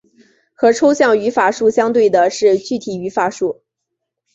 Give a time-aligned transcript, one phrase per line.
[0.55, 3.61] 和抽象语法树相对的是具体语法树。